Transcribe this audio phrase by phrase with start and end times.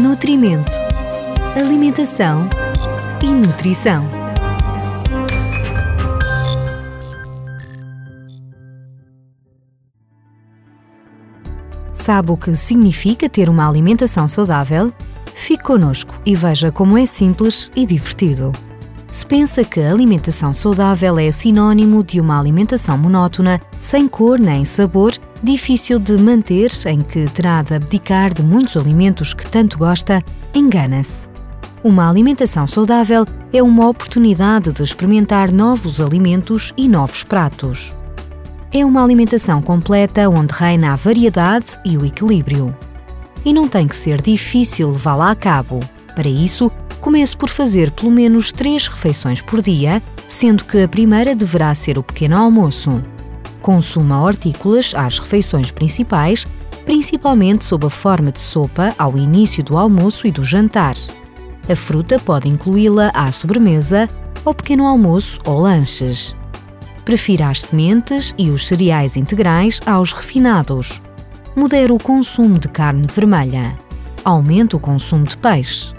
[0.00, 0.72] Nutrimento,
[1.54, 2.48] Alimentação
[3.22, 4.02] e Nutrição.
[11.92, 14.90] Sabe o que significa ter uma alimentação saudável?
[15.34, 18.52] Fique connosco e veja como é simples e divertido.
[19.12, 24.64] Se pensa que a alimentação saudável é sinônimo de uma alimentação monótona, sem cor nem
[24.64, 25.12] sabor,
[25.42, 30.22] difícil de manter, em que terá de abdicar de muitos alimentos que tanto gosta,
[30.54, 31.28] engana-se.
[31.82, 37.92] Uma alimentação saudável é uma oportunidade de experimentar novos alimentos e novos pratos.
[38.70, 42.76] É uma alimentação completa onde reina a variedade e o equilíbrio.
[43.44, 45.80] E não tem que ser difícil levá-la a cabo.
[46.14, 51.34] Para isso, comece por fazer pelo menos três refeições por dia, sendo que a primeira
[51.34, 53.02] deverá ser o pequeno almoço.
[53.62, 56.46] Consuma hortícolas às refeições principais,
[56.84, 60.96] principalmente sob a forma de sopa ao início do almoço e do jantar.
[61.68, 64.08] A fruta pode incluí-la à sobremesa,
[64.44, 66.34] ao pequeno almoço ou lanches.
[67.04, 71.00] Prefira as sementes e os cereais integrais aos refinados.
[71.54, 73.78] Modere o consumo de carne vermelha.
[74.24, 75.92] Aumente o consumo de peixe.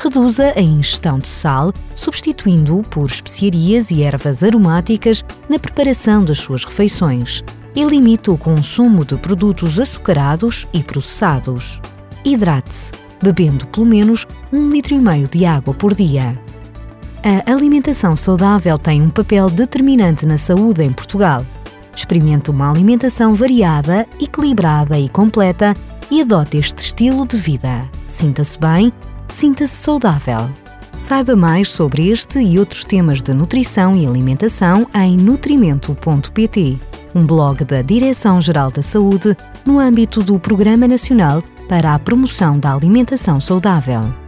[0.00, 6.64] Reduza a ingestão de sal, substituindo-o por especiarias e ervas aromáticas na preparação das suas
[6.64, 7.42] refeições
[7.74, 11.80] e limite o consumo de produtos açucarados e processados.
[12.24, 16.40] Hidrate-se, bebendo pelo menos um litro e meio de água por dia.
[17.24, 21.44] A alimentação saudável tem um papel determinante na saúde em Portugal.
[21.96, 25.74] Experimente uma alimentação variada, equilibrada e completa
[26.08, 27.90] e adote este estilo de vida.
[28.08, 28.92] Sinta-se bem
[29.28, 30.50] sinta-se saudável.
[30.96, 36.76] Saiba mais sobre este e outros temas de nutrição e alimentação em nutrimento.pt,
[37.14, 42.74] um blog da Direção-Geral da Saúde no âmbito do Programa Nacional para a Promoção da
[42.74, 44.27] Alimentação Saudável.